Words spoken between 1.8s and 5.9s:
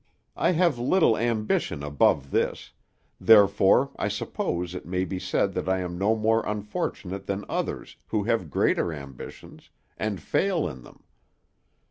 above this; therefore I suppose it may be said that I